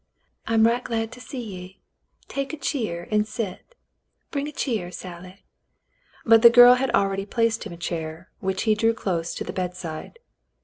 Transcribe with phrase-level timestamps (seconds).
[0.47, 1.79] "I'm right glad to see ye.
[2.27, 3.75] Take a cheer and set.
[4.31, 5.45] Bring a cheer, Sally."
[6.25, 9.53] But the girl had already placed him a chair, which he drew close to the
[9.53, 10.17] bedside.